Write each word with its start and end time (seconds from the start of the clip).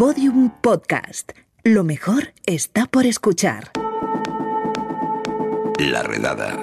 Podium 0.00 0.48
Podcast. 0.62 1.32
Lo 1.62 1.84
mejor 1.84 2.32
está 2.46 2.86
por 2.86 3.04
escuchar. 3.04 3.70
La 5.78 6.02
redada. 6.02 6.56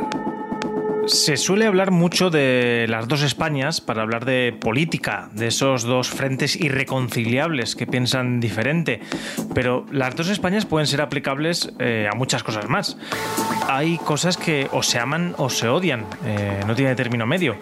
Se 1.05 1.37
suele 1.37 1.67
hablar 1.67 1.91
mucho 1.91 2.31
de 2.31 2.87
las 2.89 3.07
dos 3.07 3.21
Españas 3.21 3.79
para 3.79 4.01
hablar 4.01 4.25
de 4.25 4.57
política, 4.59 5.29
de 5.33 5.47
esos 5.47 5.83
dos 5.83 6.09
frentes 6.09 6.55
irreconciliables 6.55 7.75
que 7.75 7.85
piensan 7.85 8.39
diferente, 8.39 9.01
pero 9.53 9.85
las 9.91 10.15
dos 10.15 10.29
Españas 10.29 10.65
pueden 10.65 10.87
ser 10.87 11.01
aplicables 11.01 11.71
eh, 11.77 12.09
a 12.11 12.15
muchas 12.15 12.41
cosas 12.41 12.67
más. 12.67 12.97
Hay 13.67 13.99
cosas 13.99 14.35
que 14.35 14.67
o 14.71 14.81
se 14.81 14.97
aman 14.97 15.35
o 15.37 15.51
se 15.51 15.69
odian, 15.69 16.07
eh, 16.25 16.61
no 16.65 16.73
tiene 16.73 16.95
término 16.95 17.27
medio. 17.27 17.55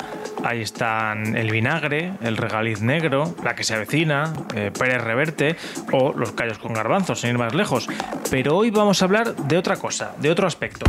Ahí 0.46 0.62
están 0.62 1.36
el 1.36 1.50
vinagre, 1.50 2.14
el 2.22 2.38
regaliz 2.38 2.80
negro, 2.80 3.34
la 3.44 3.56
que 3.56 3.64
se 3.64 3.74
avecina, 3.74 4.32
eh, 4.54 4.70
Pérez 4.78 5.04
Reverte 5.04 5.56
o 5.92 6.14
los 6.14 6.34
callos 6.34 6.60
con 6.60 6.72
garbanzos, 6.72 7.22
sin 7.22 7.32
ir 7.32 7.40
más 7.40 7.56
lejos. 7.56 7.88
Pero 8.30 8.56
hoy 8.56 8.70
vamos 8.70 9.02
a 9.02 9.06
hablar 9.06 9.36
de 9.36 9.58
otra 9.58 9.78
cosa, 9.78 10.14
de 10.20 10.30
otro 10.30 10.46
aspecto. 10.46 10.86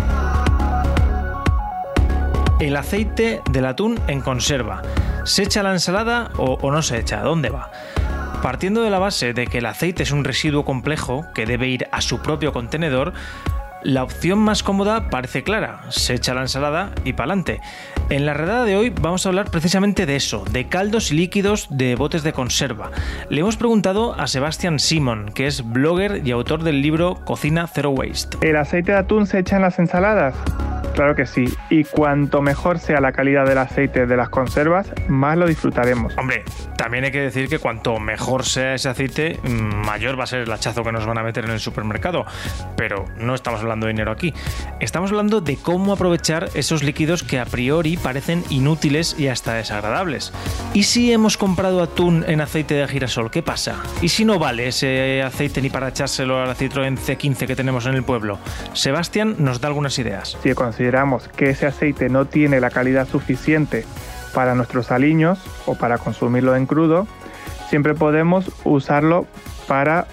El 2.61 2.77
aceite 2.77 3.41
del 3.51 3.65
atún 3.65 3.99
en 4.09 4.21
conserva. 4.21 4.83
¿Se 5.25 5.45
echa 5.45 5.61
a 5.61 5.63
la 5.63 5.73
ensalada 5.73 6.33
o, 6.37 6.59
o 6.61 6.71
no 6.71 6.83
se 6.83 6.99
echa? 6.99 7.23
¿Dónde 7.23 7.49
va? 7.49 7.73
Partiendo 8.43 8.83
de 8.83 8.91
la 8.91 8.99
base 8.99 9.33
de 9.33 9.47
que 9.47 9.59
el 9.59 9.67
aceite 9.67 10.03
es 10.03 10.13
un 10.13 10.25
residuo 10.25 10.67
complejo 10.67 11.25
que 11.35 11.47
debe 11.47 11.67
ir 11.69 11.89
a 11.93 12.03
su 12.03 12.21
propio 12.21 12.53
contenedor, 12.53 13.15
la 13.87 14.03
opción 14.03 14.41
más 14.41 14.65
cómoda 14.65 15.11
parece 15.11 15.45
clara, 15.45 15.83
se 15.91 16.15
echa 16.15 16.35
la 16.35 16.41
ensalada 16.41 16.91
y 17.05 17.13
pa'lante. 17.13 17.61
En 18.11 18.27
la 18.27 18.35
redada 18.35 18.65
de 18.65 18.77
hoy 18.77 18.91
vamos 18.91 19.25
a 19.25 19.29
hablar 19.29 19.51
precisamente 19.51 20.07
de 20.07 20.17
eso, 20.17 20.45
de 20.51 20.67
caldos 20.69 21.13
y 21.13 21.15
líquidos 21.15 21.69
de 21.71 21.95
botes 21.95 22.25
de 22.25 22.33
conserva. 22.33 22.91
Le 23.31 23.41
hemos 23.41 23.57
preguntado 23.57 24.19
a 24.19 24.27
Sebastián 24.27 24.81
Simon, 24.81 25.31
que 25.33 25.47
es 25.47 25.65
blogger 25.65 26.27
y 26.27 26.33
autor 26.33 26.65
del 26.65 26.83
libro 26.83 27.15
Cocina 27.25 27.69
Zero 27.69 27.91
Waste. 27.91 28.39
¿El 28.41 28.57
aceite 28.57 28.91
de 28.91 28.99
atún 28.99 29.27
se 29.27 29.39
echa 29.39 29.57
en 29.57 29.63
las 29.63 29.79
ensaladas? 29.79 30.35
Claro 30.97 31.15
que 31.15 31.27
sí, 31.27 31.45
y 31.69 31.85
cuanto 31.85 32.41
mejor 32.41 32.79
sea 32.79 33.03
la 33.03 33.13
calidad 33.13 33.45
del 33.47 33.59
aceite 33.59 34.07
de 34.07 34.17
las 34.17 34.31
conservas, 34.31 34.91
más 35.09 35.37
lo 35.37 35.47
disfrutaremos. 35.47 36.17
Hombre, 36.17 36.43
también 36.79 37.05
hay 37.05 37.11
que 37.11 37.21
decir 37.21 37.51
que 37.51 37.59
cuanto 37.59 37.99
mejor 38.01 38.47
sea 38.47 38.73
ese 38.75 38.89
aceite, 38.89 39.39
mayor 39.45 40.19
va 40.19 40.25
a 40.25 40.27
ser 40.27 40.41
el 40.41 40.51
hachazo 40.51 40.83
que 40.83 40.93
nos 40.93 41.05
van 41.05 41.19
a 41.19 41.23
meter 41.23 41.45
en 41.45 41.51
el 41.51 41.61
supermercado. 41.61 42.25
Pero 42.79 43.05
no 43.19 43.35
estamos 43.35 43.61
hablando 43.61 43.87
de 43.87 43.93
dinero 43.93 44.11
aquí. 44.11 44.33
Estamos 44.81 45.11
hablando 45.11 45.43
de 45.43 45.59
cómo 45.59 45.93
aprovechar 45.93 46.49
esos 46.55 46.83
líquidos 46.83 47.23
que 47.23 47.39
a 47.39 47.45
priori 47.45 47.99
parecen 47.99 48.43
inútiles 48.49 49.17
y 49.19 49.29
hasta 49.29 49.53
desagradables. 49.53 50.33
¿Y 50.73 50.85
si 50.85 51.13
hemos 51.13 51.37
comprado 51.37 51.83
atún 51.83 52.25
en 52.27 52.41
aceite 52.41 52.75
de 52.75 52.89
girasol? 52.89 53.31
¿Qué 53.31 53.43
pasa? 53.43 53.83
¿Y 54.01 54.09
si 54.09 54.25
no 54.25 54.39
vale 54.39 54.69
ese 54.69 55.23
aceite 55.23 55.61
ni 55.61 55.69
para 55.69 55.89
echárselo 55.89 56.43
a 56.43 56.47
la 56.47 56.55
Citroën 56.55 56.97
C15 56.97 57.47
que 57.47 57.55
tenemos 57.55 57.85
en 57.85 57.97
el 57.97 58.03
pueblo? 58.03 58.39
Sebastián 58.73 59.37
nos 59.39 59.61
da 59.61 59.69
algunas 59.69 59.99
ideas. 59.99 60.39
Si 60.43 60.49
que 61.29 61.51
ese 61.51 61.67
aceite 61.67 62.09
no 62.09 62.27
tiene 62.27 62.61
la 62.61 62.71
calidad 62.71 63.07
suficiente 63.07 63.85
para 64.35 64.55
nuestros 64.55 64.91
aliños 64.91 65.39
o 65.67 65.75
para 65.77 65.99
consumirlo 65.99 66.57
en 66.57 66.67
crudo, 66.67 67.07
siempre 67.69 67.95
podemos 67.95 68.51
usarlo 68.65 69.27
para 69.67 70.07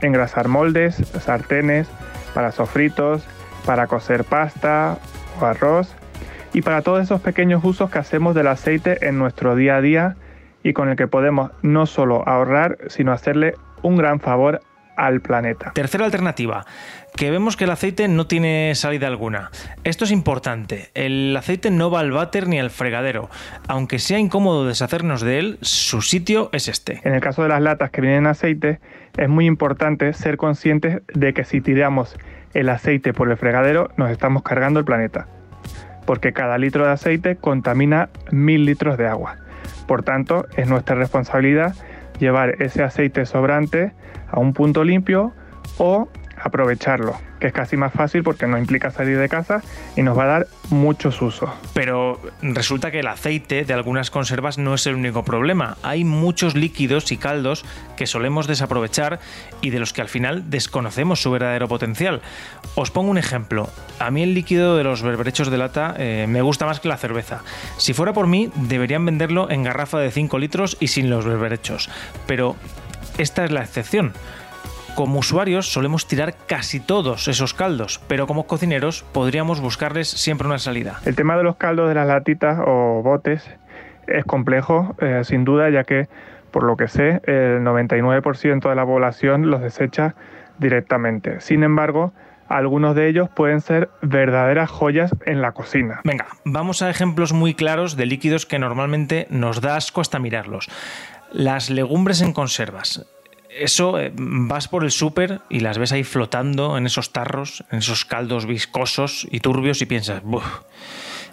engrasar 0.00 0.48
moldes, 0.48 0.96
sartenes, 0.96 1.88
para 2.34 2.52
sofritos, 2.52 3.22
para 3.64 3.86
cocer 3.86 4.24
pasta 4.24 4.98
o 5.40 5.44
arroz 5.44 5.94
y 6.52 6.62
para 6.62 6.82
todos 6.82 7.02
esos 7.02 7.20
pequeños 7.20 7.64
usos 7.64 7.90
que 7.90 7.98
hacemos 7.98 8.34
del 8.34 8.48
aceite 8.48 9.06
en 9.06 9.18
nuestro 9.18 9.56
día 9.56 9.76
a 9.76 9.80
día 9.80 10.16
y 10.62 10.72
con 10.72 10.88
el 10.88 10.96
que 10.96 11.06
podemos 11.06 11.50
no 11.62 11.86
solo 11.86 12.26
ahorrar, 12.28 12.78
sino 12.88 13.12
hacerle 13.12 13.54
un 13.82 13.96
gran 13.96 14.20
favor 14.20 14.60
al 14.96 15.20
planeta. 15.20 15.72
Tercera 15.74 16.04
alternativa, 16.04 16.64
que 17.16 17.30
vemos 17.30 17.56
que 17.56 17.64
el 17.64 17.70
aceite 17.70 18.08
no 18.08 18.26
tiene 18.26 18.74
salida 18.74 19.06
alguna. 19.06 19.50
Esto 19.84 20.04
es 20.04 20.10
importante, 20.10 20.90
el 20.94 21.36
aceite 21.36 21.70
no 21.70 21.90
va 21.90 22.00
al 22.00 22.10
váter 22.10 22.48
ni 22.48 22.58
al 22.58 22.70
fregadero. 22.70 23.30
Aunque 23.68 23.98
sea 23.98 24.18
incómodo 24.18 24.66
deshacernos 24.66 25.20
de 25.20 25.38
él, 25.38 25.58
su 25.60 26.02
sitio 26.02 26.50
es 26.52 26.68
este. 26.68 27.00
En 27.04 27.14
el 27.14 27.20
caso 27.20 27.42
de 27.42 27.48
las 27.48 27.62
latas 27.62 27.90
que 27.90 28.00
vienen 28.00 28.20
en 28.20 28.26
aceite, 28.26 28.80
es 29.16 29.28
muy 29.28 29.46
importante 29.46 30.12
ser 30.12 30.36
conscientes 30.36 31.02
de 31.12 31.32
que 31.34 31.44
si 31.44 31.60
tiramos 31.60 32.16
el 32.52 32.68
aceite 32.68 33.12
por 33.12 33.30
el 33.30 33.36
fregadero, 33.36 33.90
nos 33.96 34.10
estamos 34.10 34.42
cargando 34.42 34.80
el 34.80 34.84
planeta. 34.84 35.26
Porque 36.06 36.32
cada 36.32 36.58
litro 36.58 36.84
de 36.84 36.92
aceite 36.92 37.36
contamina 37.36 38.10
mil 38.30 38.66
litros 38.66 38.98
de 38.98 39.06
agua. 39.06 39.38
Por 39.86 40.02
tanto, 40.02 40.46
es 40.56 40.68
nuestra 40.68 40.96
responsabilidad 40.96 41.74
llevar 42.18 42.62
ese 42.62 42.82
aceite 42.82 43.26
sobrante 43.26 43.92
a 44.28 44.38
un 44.40 44.52
punto 44.52 44.84
limpio 44.84 45.32
o 45.78 46.08
aprovecharlo, 46.40 47.18
que 47.40 47.48
es 47.48 47.52
casi 47.52 47.76
más 47.76 47.92
fácil 47.92 48.22
porque 48.22 48.46
no 48.46 48.58
implica 48.58 48.90
salir 48.90 49.18
de 49.18 49.28
casa 49.28 49.62
y 49.96 50.02
nos 50.02 50.16
va 50.18 50.24
a 50.24 50.26
dar 50.26 50.46
muchos 50.70 51.20
usos. 51.22 51.50
Pero 51.72 52.20
resulta 52.42 52.90
que 52.90 53.00
el 53.00 53.06
aceite 53.06 53.64
de 53.64 53.74
algunas 53.74 54.10
conservas 54.10 54.58
no 54.58 54.74
es 54.74 54.86
el 54.86 54.94
único 54.94 55.24
problema. 55.24 55.76
Hay 55.82 56.04
muchos 56.04 56.54
líquidos 56.54 57.12
y 57.12 57.16
caldos 57.16 57.64
que 57.96 58.06
solemos 58.06 58.46
desaprovechar 58.46 59.20
y 59.60 59.70
de 59.70 59.78
los 59.78 59.92
que 59.92 60.02
al 60.02 60.08
final 60.08 60.50
desconocemos 60.50 61.20
su 61.22 61.30
verdadero 61.30 61.68
potencial. 61.68 62.20
Os 62.74 62.90
pongo 62.90 63.10
un 63.10 63.18
ejemplo. 63.18 63.68
A 63.98 64.10
mí 64.10 64.22
el 64.22 64.34
líquido 64.34 64.76
de 64.76 64.84
los 64.84 65.02
berberechos 65.02 65.50
de 65.50 65.58
lata 65.58 65.94
eh, 65.98 66.26
me 66.28 66.42
gusta 66.42 66.66
más 66.66 66.80
que 66.80 66.88
la 66.88 66.96
cerveza. 66.96 67.42
Si 67.76 67.92
fuera 67.92 68.12
por 68.12 68.26
mí, 68.26 68.50
deberían 68.54 69.04
venderlo 69.04 69.50
en 69.50 69.62
garrafa 69.62 69.98
de 69.98 70.10
5 70.10 70.38
litros 70.38 70.76
y 70.80 70.88
sin 70.88 71.10
los 71.10 71.24
berberechos. 71.24 71.90
Pero 72.26 72.56
esta 73.18 73.44
es 73.44 73.50
la 73.50 73.62
excepción. 73.62 74.12
Como 74.94 75.18
usuarios 75.18 75.72
solemos 75.72 76.06
tirar 76.06 76.34
casi 76.46 76.78
todos 76.78 77.26
esos 77.26 77.52
caldos, 77.52 78.00
pero 78.06 78.28
como 78.28 78.46
cocineros 78.46 79.04
podríamos 79.12 79.60
buscarles 79.60 80.08
siempre 80.08 80.46
una 80.46 80.58
salida. 80.58 81.00
El 81.04 81.16
tema 81.16 81.36
de 81.36 81.42
los 81.42 81.56
caldos 81.56 81.88
de 81.88 81.96
las 81.96 82.06
latitas 82.06 82.60
o 82.64 83.02
botes 83.02 83.44
es 84.06 84.24
complejo, 84.24 84.94
eh, 85.00 85.22
sin 85.24 85.44
duda, 85.44 85.68
ya 85.70 85.82
que, 85.82 86.06
por 86.52 86.62
lo 86.62 86.76
que 86.76 86.86
sé, 86.86 87.20
el 87.24 87.62
99% 87.62 88.68
de 88.68 88.74
la 88.76 88.86
población 88.86 89.50
los 89.50 89.60
desecha 89.62 90.14
directamente. 90.58 91.40
Sin 91.40 91.64
embargo, 91.64 92.12
algunos 92.46 92.94
de 92.94 93.08
ellos 93.08 93.28
pueden 93.28 93.60
ser 93.60 93.90
verdaderas 94.00 94.70
joyas 94.70 95.12
en 95.26 95.42
la 95.42 95.50
cocina. 95.50 96.02
Venga, 96.04 96.26
vamos 96.44 96.82
a 96.82 96.90
ejemplos 96.90 97.32
muy 97.32 97.54
claros 97.54 97.96
de 97.96 98.06
líquidos 98.06 98.46
que 98.46 98.60
normalmente 98.60 99.26
nos 99.28 99.60
da 99.60 99.74
asco 99.74 100.00
hasta 100.00 100.20
mirarlos. 100.20 100.68
Las 101.32 101.68
legumbres 101.68 102.20
en 102.20 102.32
conservas 102.32 103.04
eso 103.58 103.98
eh, 103.98 104.12
vas 104.14 104.68
por 104.68 104.84
el 104.84 104.90
súper 104.90 105.40
y 105.48 105.60
las 105.60 105.78
ves 105.78 105.92
ahí 105.92 106.04
flotando 106.04 106.76
en 106.76 106.86
esos 106.86 107.12
tarros, 107.12 107.64
en 107.70 107.78
esos 107.78 108.04
caldos 108.04 108.46
viscosos 108.46 109.26
y 109.30 109.40
turbios 109.40 109.80
y 109.82 109.86
piensas, 109.86 110.22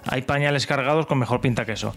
hay 0.06 0.24
pañales 0.24 0.68
cargados 0.68 1.06
con 1.06 1.20
mejor 1.20 1.42
pinta 1.42 1.66
que 1.66 1.74
eso. 1.74 1.94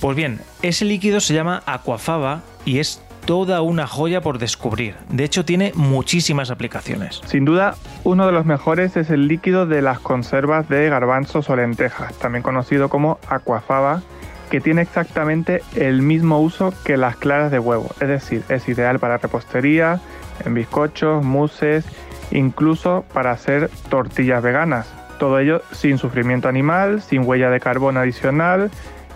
Pues 0.00 0.16
bien, 0.16 0.40
ese 0.62 0.84
líquido 0.84 1.20
se 1.20 1.34
llama 1.34 1.62
aquafaba 1.66 2.42
y 2.64 2.78
es 2.78 3.02
toda 3.24 3.62
una 3.62 3.86
joya 3.86 4.20
por 4.20 4.38
descubrir. 4.38 4.96
De 5.08 5.24
hecho, 5.24 5.44
tiene 5.44 5.72
muchísimas 5.74 6.50
aplicaciones. 6.50 7.20
Sin 7.26 7.44
duda, 7.44 7.76
uno 8.04 8.26
de 8.26 8.32
los 8.32 8.46
mejores 8.46 8.96
es 8.96 9.10
el 9.10 9.28
líquido 9.28 9.66
de 9.66 9.82
las 9.82 10.00
conservas 10.00 10.68
de 10.68 10.88
garbanzos 10.88 11.48
o 11.50 11.56
lentejas, 11.56 12.18
también 12.18 12.42
conocido 12.42 12.88
como 12.88 13.18
aquafaba 13.28 14.02
que 14.52 14.60
tiene 14.60 14.82
exactamente 14.82 15.62
el 15.76 16.02
mismo 16.02 16.38
uso 16.38 16.74
que 16.84 16.98
las 16.98 17.16
claras 17.16 17.50
de 17.50 17.58
huevo, 17.58 17.88
es 18.02 18.08
decir, 18.08 18.44
es 18.50 18.68
ideal 18.68 18.98
para 18.98 19.16
repostería, 19.16 19.98
en 20.44 20.52
bizcochos, 20.52 21.24
muses, 21.24 21.86
incluso 22.32 23.02
para 23.14 23.30
hacer 23.30 23.70
tortillas 23.88 24.42
veganas. 24.42 24.92
Todo 25.18 25.38
ello 25.38 25.62
sin 25.70 25.96
sufrimiento 25.96 26.50
animal, 26.50 27.00
sin 27.00 27.26
huella 27.26 27.48
de 27.48 27.60
carbón 27.60 27.96
adicional 27.96 28.70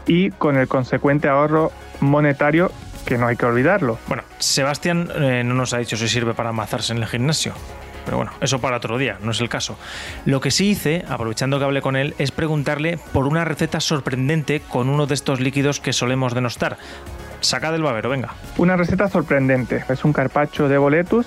y 0.07 0.31
con 0.31 0.57
el 0.57 0.69
consecuente 0.69 1.29
ahorro 1.29 1.71
monetario 2.01 2.73
que 3.05 3.19
no 3.19 3.27
hay 3.27 3.37
que 3.37 3.45
olvidarlo. 3.45 3.99
Bueno, 4.07 4.23
Sebastián 4.39 5.11
eh, 5.17 5.43
no 5.45 5.53
nos 5.53 5.75
ha 5.75 5.79
dicho 5.79 5.99
si 5.99 6.09
sirve 6.09 6.33
para 6.33 6.49
amazarse 6.49 6.95
en 6.95 7.01
el 7.01 7.07
gimnasio. 7.07 7.53
Pero 8.07 8.17
bueno, 8.17 8.33
eso 8.41 8.59
para 8.61 8.79
otro 8.79 8.97
día, 8.97 9.19
no 9.21 9.33
es 9.33 9.41
el 9.43 9.51
caso. 9.51 9.77
Lo 10.25 10.41
que 10.41 10.51
sí 10.51 10.71
hice, 10.71 11.05
aprovechando 11.09 11.59
que 11.59 11.67
hablé 11.67 11.83
con 11.83 11.97
él, 11.97 12.15
es 12.17 12.31
preguntarle 12.31 12.99
por 13.13 13.27
una 13.27 13.45
receta 13.45 13.81
sorprendente 13.81 14.61
con 14.61 14.89
uno 14.89 15.07
de 15.07 15.15
estos 15.15 15.41
líquidos 15.41 15.81
que 15.81 15.93
solemos 15.93 16.33
denostar. 16.33 16.79
Saca 17.41 17.71
del 17.73 17.83
babero, 17.83 18.09
venga. 18.09 18.33
Una 18.57 18.77
receta 18.77 19.09
sorprendente. 19.09 19.85
Es 19.89 20.05
un 20.05 20.15
carpacho 20.15 20.69
de 20.69 20.79
boletus 20.79 21.27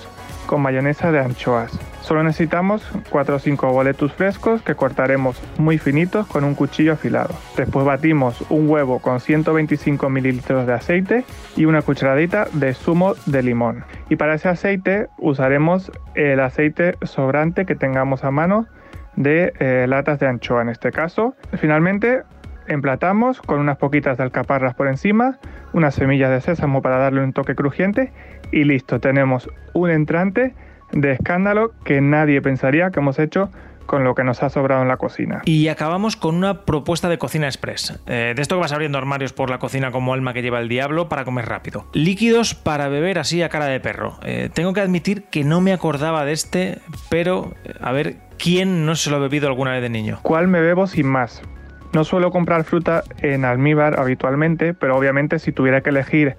con 0.50 0.62
mayonesa 0.62 1.12
de 1.12 1.20
anchoas. 1.20 1.70
Solo 2.00 2.24
necesitamos 2.24 2.82
4 3.10 3.36
o 3.36 3.38
5 3.38 3.72
boletus 3.72 4.12
frescos 4.12 4.62
que 4.62 4.74
cortaremos 4.74 5.40
muy 5.58 5.78
finitos 5.78 6.26
con 6.26 6.42
un 6.42 6.56
cuchillo 6.56 6.94
afilado. 6.94 7.32
Después 7.56 7.86
batimos 7.86 8.44
un 8.50 8.68
huevo 8.68 8.98
con 8.98 9.20
125 9.20 10.10
mililitros 10.10 10.66
de 10.66 10.72
aceite 10.72 11.24
y 11.56 11.66
una 11.66 11.82
cucharadita 11.82 12.48
de 12.52 12.74
zumo 12.74 13.14
de 13.26 13.44
limón. 13.44 13.84
Y 14.08 14.16
para 14.16 14.34
ese 14.34 14.48
aceite 14.48 15.06
usaremos 15.18 15.92
el 16.16 16.40
aceite 16.40 16.96
sobrante 17.02 17.64
que 17.64 17.76
tengamos 17.76 18.24
a 18.24 18.32
mano 18.32 18.66
de 19.14 19.52
eh, 19.60 19.86
latas 19.86 20.18
de 20.18 20.26
anchoa 20.26 20.62
en 20.62 20.70
este 20.70 20.90
caso. 20.90 21.36
Finalmente 21.60 22.24
emplatamos 22.70 23.42
con 23.42 23.60
unas 23.60 23.76
poquitas 23.76 24.16
de 24.16 24.22
alcaparras 24.22 24.74
por 24.74 24.88
encima, 24.88 25.38
unas 25.72 25.94
semillas 25.94 26.30
de 26.30 26.40
sésamo 26.40 26.82
para 26.82 26.98
darle 26.98 27.22
un 27.22 27.32
toque 27.32 27.54
crujiente 27.54 28.12
y 28.52 28.64
listo, 28.64 29.00
tenemos 29.00 29.50
un 29.74 29.90
entrante 29.90 30.54
de 30.92 31.12
escándalo 31.12 31.72
que 31.84 32.00
nadie 32.00 32.40
pensaría 32.40 32.90
que 32.90 33.00
hemos 33.00 33.18
hecho 33.18 33.50
con 33.86 34.04
lo 34.04 34.14
que 34.14 34.22
nos 34.22 34.40
ha 34.44 34.50
sobrado 34.50 34.82
en 34.82 34.88
la 34.88 34.98
cocina. 34.98 35.42
Y 35.46 35.66
acabamos 35.66 36.14
con 36.14 36.36
una 36.36 36.64
propuesta 36.64 37.08
de 37.08 37.18
cocina 37.18 37.46
express. 37.46 38.00
Eh, 38.06 38.34
de 38.36 38.40
esto 38.40 38.54
que 38.54 38.60
vas 38.60 38.70
abriendo 38.70 38.98
armarios 38.98 39.32
por 39.32 39.50
la 39.50 39.58
cocina 39.58 39.90
como 39.90 40.14
alma 40.14 40.32
que 40.32 40.42
lleva 40.42 40.60
el 40.60 40.68
diablo 40.68 41.08
para 41.08 41.24
comer 41.24 41.46
rápido. 41.46 41.86
Líquidos 41.92 42.54
para 42.54 42.86
beber 42.86 43.18
así 43.18 43.42
a 43.42 43.48
cara 43.48 43.66
de 43.66 43.80
perro. 43.80 44.16
Eh, 44.22 44.48
tengo 44.54 44.74
que 44.74 44.80
admitir 44.80 45.24
que 45.24 45.42
no 45.42 45.60
me 45.60 45.72
acordaba 45.72 46.24
de 46.24 46.32
este, 46.32 46.78
pero 47.08 47.52
eh, 47.64 47.74
a 47.80 47.90
ver, 47.90 48.18
¿quién 48.38 48.86
no 48.86 48.94
se 48.94 49.10
lo 49.10 49.16
ha 49.16 49.18
bebido 49.18 49.48
alguna 49.48 49.72
vez 49.72 49.82
de 49.82 49.88
niño? 49.88 50.20
¿Cuál 50.22 50.46
me 50.46 50.60
bebo 50.60 50.86
sin 50.86 51.08
más? 51.08 51.42
No 51.92 52.04
suelo 52.04 52.30
comprar 52.30 52.64
fruta 52.64 53.02
en 53.20 53.44
almíbar 53.44 53.98
habitualmente, 53.98 54.74
pero 54.74 54.96
obviamente 54.96 55.38
si 55.38 55.52
tuviera 55.52 55.80
que 55.80 55.90
elegir 55.90 56.36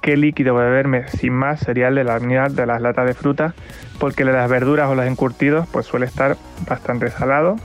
qué 0.00 0.16
líquido 0.16 0.54
beberme 0.54 1.08
sin 1.08 1.32
más 1.32 1.60
sería 1.60 1.88
el 1.88 1.94
de 1.94 2.04
la 2.04 2.18
de 2.18 2.66
las 2.66 2.80
latas 2.80 3.06
de 3.06 3.14
fruta, 3.14 3.54
porque 3.98 4.22
el 4.22 4.28
de 4.28 4.34
las 4.34 4.50
verduras 4.50 4.88
o 4.90 4.94
los 4.94 5.06
encurtidos 5.06 5.66
pues 5.72 5.86
suele 5.86 6.06
estar 6.06 6.36
bastante 6.68 7.10
salado, 7.10 7.56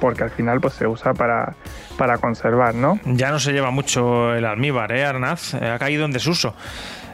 porque 0.00 0.24
al 0.24 0.30
final 0.30 0.60
pues 0.60 0.74
se 0.74 0.86
usa 0.86 1.14
para, 1.14 1.54
para 1.96 2.18
conservar, 2.18 2.74
¿no? 2.74 2.98
Ya 3.04 3.30
no 3.30 3.38
se 3.38 3.52
lleva 3.52 3.70
mucho 3.70 4.34
el 4.34 4.44
almíbar, 4.44 4.90
¿eh, 4.92 5.04
Arnaz? 5.04 5.54
Eh, 5.54 5.68
ha 5.68 5.78
caído 5.78 6.04
en 6.04 6.10
desuso. 6.10 6.54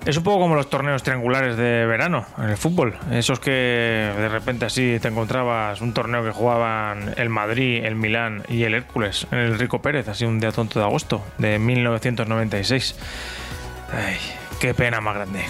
Es 0.08 0.16
un 0.16 0.22
poco 0.22 0.40
como 0.40 0.54
los 0.54 0.70
torneos 0.70 1.02
triangulares 1.02 1.58
de 1.58 1.84
verano 1.84 2.24
en 2.38 2.44
el 2.44 2.56
fútbol. 2.56 2.96
Esos 3.12 3.40
que 3.40 3.50
de 3.50 4.28
repente 4.30 4.64
así 4.64 4.96
te 5.02 5.08
encontrabas 5.08 5.82
un 5.82 5.92
torneo 5.92 6.24
que 6.24 6.30
jugaban 6.30 7.12
el 7.18 7.28
Madrid, 7.28 7.84
el 7.84 7.94
Milán 7.94 8.42
y 8.48 8.62
el 8.62 8.72
Hércules 8.72 9.26
en 9.30 9.38
el 9.38 9.58
Rico 9.58 9.82
Pérez, 9.82 10.08
así 10.08 10.24
un 10.24 10.40
día 10.40 10.50
tonto 10.50 10.78
de 10.78 10.86
agosto 10.86 11.22
de 11.36 11.58
1996. 11.58 12.96
Ay, 13.92 14.16
qué 14.58 14.72
pena 14.72 15.02
más 15.02 15.14
grande. 15.14 15.44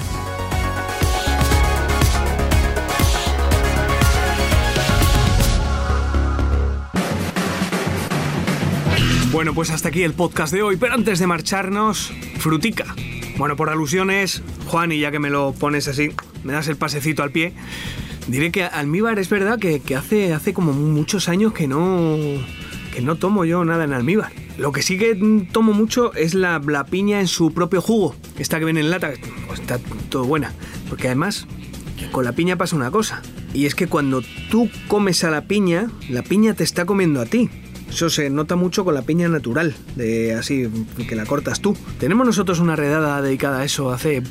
Bueno, 9.30 9.54
pues 9.54 9.70
hasta 9.70 9.90
aquí 9.90 10.02
el 10.02 10.14
podcast 10.14 10.52
de 10.52 10.62
hoy, 10.62 10.76
pero 10.76 10.94
antes 10.94 11.20
de 11.20 11.28
marcharnos, 11.28 12.12
frutica. 12.38 12.96
Bueno, 13.38 13.54
por 13.54 13.70
alusiones, 13.70 14.42
Juan, 14.66 14.90
y 14.90 14.98
ya 14.98 15.12
que 15.12 15.20
me 15.20 15.30
lo 15.30 15.52
pones 15.52 15.86
así, 15.86 16.10
me 16.42 16.52
das 16.52 16.66
el 16.66 16.76
pasecito 16.76 17.22
al 17.22 17.30
pie, 17.30 17.52
diré 18.26 18.50
que 18.50 18.64
almíbar 18.64 19.20
es 19.20 19.30
verdad 19.30 19.60
que, 19.60 19.80
hace, 19.94 20.32
hace 20.32 20.52
como 20.52 20.72
muchos 20.72 21.28
años 21.28 21.52
que 21.52 21.68
no, 21.68 22.16
que 22.92 23.00
no 23.00 23.14
tomo 23.14 23.44
yo 23.44 23.64
nada 23.64 23.84
en 23.84 23.92
almíbar. 23.92 24.32
Lo 24.58 24.72
que 24.72 24.82
sí 24.82 24.98
que 24.98 25.46
tomo 25.52 25.72
mucho 25.72 26.12
es 26.14 26.34
la, 26.34 26.60
la 26.66 26.84
piña 26.86 27.20
en 27.20 27.28
su 27.28 27.54
propio 27.54 27.80
jugo. 27.80 28.16
Esta 28.40 28.58
que 28.58 28.64
viene 28.64 28.80
en 28.80 28.90
lata, 28.90 29.12
pues 29.46 29.60
está 29.60 29.78
todo 30.08 30.24
buena. 30.24 30.52
Porque 30.88 31.06
además, 31.06 31.46
con 32.10 32.24
la 32.24 32.32
piña 32.32 32.56
pasa 32.56 32.74
una 32.74 32.90
cosa. 32.90 33.22
Y 33.58 33.66
es 33.66 33.74
que 33.74 33.88
cuando 33.88 34.22
tú 34.52 34.70
comes 34.86 35.24
a 35.24 35.30
la 35.30 35.40
piña, 35.40 35.90
la 36.08 36.22
piña 36.22 36.54
te 36.54 36.62
está 36.62 36.84
comiendo 36.84 37.20
a 37.20 37.26
ti. 37.26 37.50
Eso 37.90 38.08
se 38.08 38.30
nota 38.30 38.54
mucho 38.54 38.84
con 38.84 38.94
la 38.94 39.02
piña 39.02 39.28
natural, 39.28 39.74
de 39.96 40.32
así 40.34 40.68
que 41.08 41.16
la 41.16 41.26
cortas 41.26 41.60
tú. 41.60 41.76
Tenemos 41.98 42.24
nosotros 42.24 42.60
una 42.60 42.76
redada 42.76 43.20
dedicada 43.20 43.58
a 43.58 43.64
eso 43.64 43.90
hace, 43.90 44.22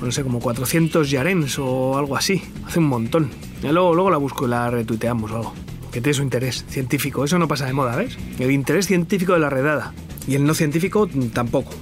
no 0.00 0.10
sé, 0.10 0.22
como 0.22 0.40
400 0.40 1.10
yarens 1.10 1.58
o 1.58 1.98
algo 1.98 2.16
así. 2.16 2.40
Hace 2.64 2.78
un 2.78 2.86
montón. 2.86 3.28
luego, 3.60 3.94
luego 3.94 4.10
la 4.10 4.16
busco 4.16 4.46
y 4.46 4.48
la 4.48 4.70
retuiteamos 4.70 5.30
o 5.30 5.36
algo 5.36 5.54
que 5.92 6.00
tiene 6.00 6.14
su 6.14 6.22
interés 6.22 6.64
científico. 6.66 7.26
Eso 7.26 7.38
no 7.38 7.46
pasa 7.46 7.66
de 7.66 7.74
moda, 7.74 7.94
¿ves? 7.94 8.16
El 8.38 8.50
interés 8.52 8.86
científico 8.86 9.34
de 9.34 9.40
la 9.40 9.50
redada. 9.50 9.92
Y 10.26 10.34
el 10.34 10.46
no 10.46 10.54
científico 10.54 11.10
tampoco. 11.34 11.74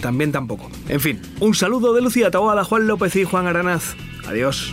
también 0.00 0.32
tampoco. 0.32 0.70
En 0.88 1.00
fin, 1.00 1.20
un 1.38 1.54
saludo 1.54 1.92
de 1.92 2.00
Lucía 2.00 2.30
Taboada, 2.30 2.64
Juan 2.64 2.86
López 2.86 3.14
y 3.16 3.24
Juan 3.24 3.46
Aranaz. 3.46 3.94
Adiós. 4.26 4.72